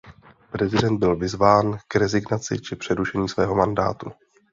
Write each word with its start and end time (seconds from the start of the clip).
Prezident 0.51 0.97
byl 0.97 1.15
vyzván 1.15 1.77
k 1.87 1.95
rezignaci 1.95 2.59
či 2.59 2.75
přerušení 2.75 3.29
svého 3.29 3.55
mandátu. 3.55 4.11